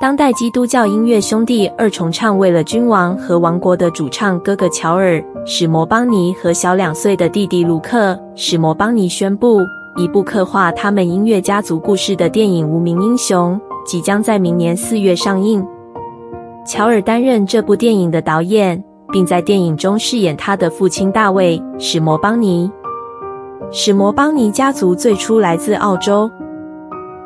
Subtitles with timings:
[0.00, 9.60] 当代基督教音乐兄弟二重唱《为了君王和王国》的主唱哥哥乔尔·史摩邦尼和小两岁的弟弟卢克·史摩邦尼宣布，
[9.98, 15.62] 一部刻画他们音乐家族故事的电影《无名英雄》即将在明年四月上映。
[16.66, 18.82] 乔尔担任这部电影的导演，
[19.12, 22.72] 并在电影中饰演他的父亲大卫·史摩邦尼。
[23.70, 26.30] 史摩邦尼家族最初来自澳洲。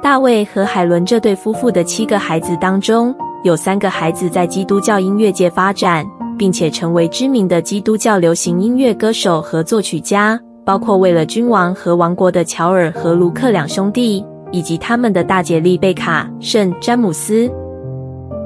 [0.04, 6.04] 大卫和海伦这对夫妇的七个孩子当中，有三个孩子在基督教音乐界发展，
[6.36, 14.22] 并且成为知名的基督教流行音乐歌手和作曲家，包括为了君王和王国的乔尔和卢克两兄弟，
[14.52, 17.50] 以及他们的大姐丽贝卡·圣詹姆斯。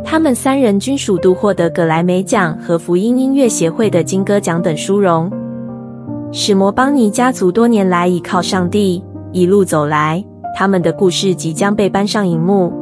[0.05, 5.29] 他们三人均数度获得葛莱美奖和福音音乐协会的金歌奖等殊荣。
[6.31, 10.25] 史摩邦尼家族多年来倚靠上帝，一路走来。
[10.59, 12.73] 他们的故事即将被搬上荧幕。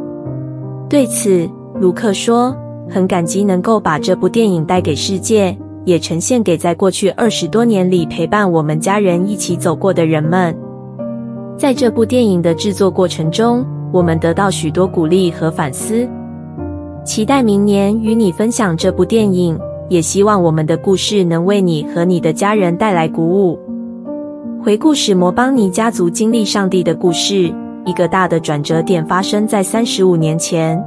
[0.89, 1.47] 对此，
[1.79, 2.57] 卢克说
[2.89, 10.57] ：“很感激能够把这部电影带给世界，也呈现给在过去二十多年里陪伴我们家人一起走过的人们。
[11.59, 16.09] 在这部电影的制作过程中，我们得到许多鼓励和反思。
[17.05, 19.59] 期待明年与你分享这部电影，
[19.91, 23.59] 也希望我们的故事能为你和你的家人带来鼓舞。”
[24.65, 27.53] 回顾史摩邦尼家族经历上帝的故事。
[27.87, 30.79] 一个大的转折点发生在三十五年前。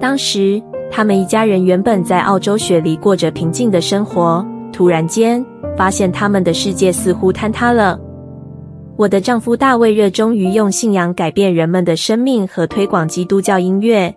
[0.00, 5.44] 当时，他们一家人原本在澳洲雪梨过着平静的生活，突然间
[5.76, 8.00] 发现他们的世界似乎坍塌了。
[8.96, 14.14] 我的丈夫大卫热衷于用信仰改变人们的生命和推广基督教音乐。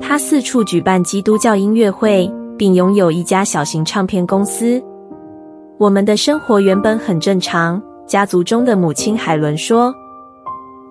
[0.00, 4.82] 他四处举办基督教音乐会，并拥有一家小型唱片公司。
[5.78, 9.92] 我们的生活原本很正常，家族中的母亲海伦说。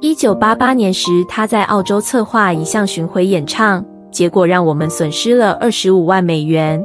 [0.02, 6.84] 一九八八年时，他在澳洲策划一项巡回演唱，结果让我们损失了二十五万美元。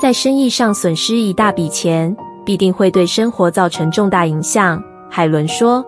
[0.00, 4.82] 在生意上损失一大笔钱，必定会对生活造成重大影响。
[5.10, 5.84] 海伦说。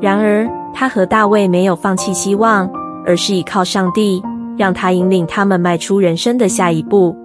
[0.00, 2.70] 然而，他和大卫没有放弃希望，
[3.04, 4.22] 而是依靠上帝，
[4.56, 7.16] 让他引领他们迈出人生的下一步。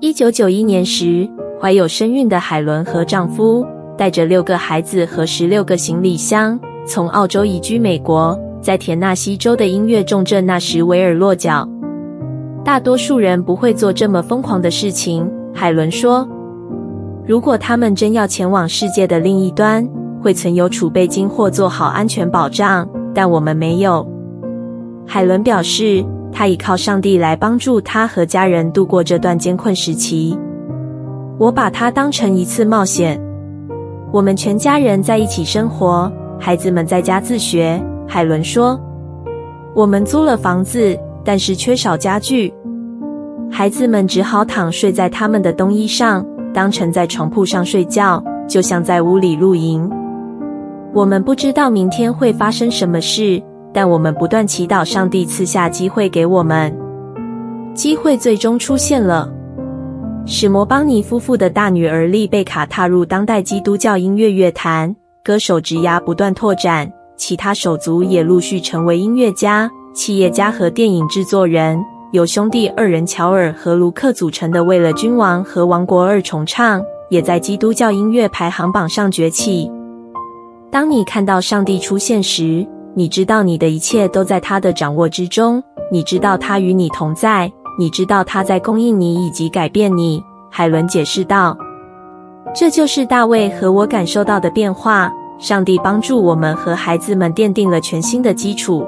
[0.00, 1.28] 一九九一年时，
[1.60, 3.64] 怀有身孕的海伦和丈夫
[3.96, 6.58] 带着六个孩子和十六个行李箱。
[6.86, 11.66] 从澳洲移居美国，在田纳西州的音乐重镇纳什维尔落脚。
[12.62, 16.28] 大多数人不会做这么疯狂的事情，海伦说。
[17.26, 19.86] 如果他们真要前往世界的另一端，
[20.22, 24.06] 会存有储备金或做好安全保障，但我们没有。
[25.06, 30.38] 海伦表示，她依靠上帝来帮助她和家人度过这段艰困时期。
[31.38, 33.18] 我把它当成一次冒险。
[34.12, 36.12] 我们全家人在一起生活。
[36.38, 38.78] 孩子们在家自学，海伦说
[39.74, 42.52] ：“我们租了房子，但是缺少家具。
[43.50, 49.90] 孩子们只好躺睡在他们的冬衣上，当成在床铺上睡觉，就像在屋里露营。
[50.92, 56.76] 我们不知道明天会发生什么事，但我们不断祈祷上帝赐下机会给我们。
[57.74, 59.32] 机会最终出现了。
[60.26, 71.82] 史摩邦尼夫妇的大女儿丽贝卡踏入当代基督教音乐乐坛。”歌手职涯不断拓展，其他手足也陆续成为音乐家、企业家和电影制作人。
[72.12, 79.72] 由兄弟二人乔尔和卢克组成的《为了君王和王国》二重唱，也在基督教音乐排行榜上崛起。
[80.70, 90.22] 当你看到上帝出现时，你知道你的一切都在他的掌握之中，你知道他与你同在，你知道他在供应你以及改变你。
[90.50, 91.56] 海伦解释道。
[92.54, 95.12] 这就是大卫和我感受到的变化。
[95.36, 98.86] 上帝帮助我们和孩子们奠定了全新的基础。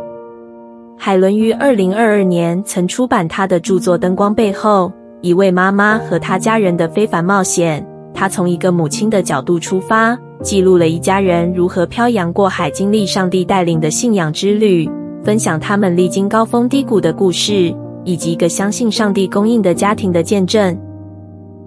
[0.96, 4.90] 海伦于二零二二年曾出版她的著作《灯光背后：
[5.20, 7.82] 一位妈妈和她家人的非凡冒险》。
[8.14, 14.88] 她从一个母亲的角度出发，记录了一家人如何漂洋过海，经历上帝带领的信仰之旅，
[15.24, 17.74] 分享他们历经高峰低谷的故事，
[18.04, 20.78] 以及一个相信上帝供应的家庭的见证。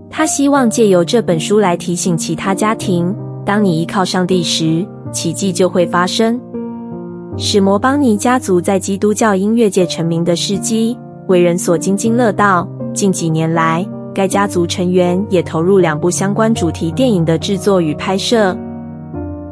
[0.10, 3.16] 他希望借由这本书来提醒其他家庭：
[3.46, 6.40] 当你依靠上帝时，奇迹就会发生。
[7.38, 10.98] 史摩邦尼家族在基督教音乐界成名的事迹，
[11.28, 12.68] 为人所津津乐道。
[12.94, 18.58] 近几年来，该家族成员也投入两部相关主题电影的制作与拍摄。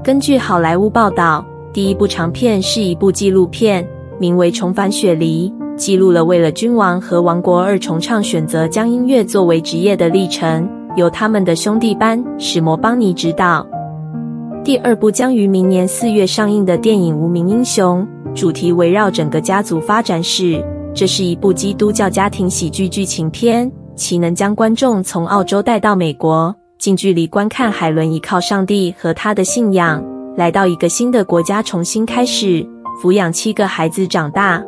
[0.03, 3.87] 根据好莱坞报道，第一部长片是一部纪录片，
[4.19, 5.49] 名为《重返雪梨》。
[5.77, 13.65] 记录了为了君王和王国二重唱选择将音乐作为职业的历程，由他们的兄弟班史摩邦尼执导。
[14.63, 20.61] 第二部将于明年四月上映的电影《无名英雄》，主题围绕整个家族发展史。
[20.95, 30.03] 这是一部基督教家庭喜剧剧情片，其能将观众从澳洲带到美国，近距离观看海伦依靠上帝和他的信仰，
[30.35, 32.65] 来到一个新的国家重新开始，
[33.01, 34.61] 抚养七个孩子长大。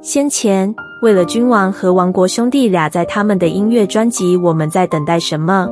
[0.00, 0.72] 先前，
[1.02, 5.66] 为了君王和王国兄弟俩在他们的音乐专辑《我们在等待什么》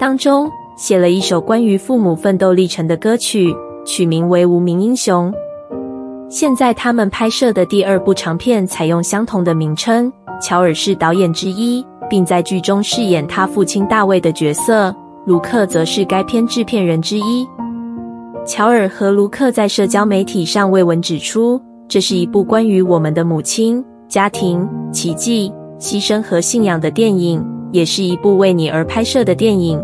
[0.00, 3.54] 当中写了一首关于父母奋斗历程的歌曲，
[3.84, 5.30] 取名为《无名英雄》。
[6.30, 10.10] 现在他们拍摄的第二部长片采用相同的名称。
[10.40, 14.94] 乔尔是导演之一，并在剧中饰演他父亲大卫的角色。
[15.26, 17.46] 卢克则是该片制片人之一。
[18.46, 23.82] 乔尔和卢克在社交媒体上为文指出，这是一部关于我们的母亲。
[24.08, 29.82] 家庭奇迹、牺牲和信仰的电影，也是一部为你而拍摄的电影。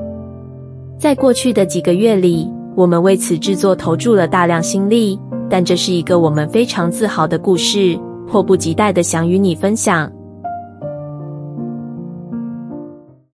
[0.99, 5.19] 在过去的几个月里，我们为此制作投注了大量心力，
[5.51, 10.11] 但这是一个我们非常自豪的故事，迫不及待的想与你分享。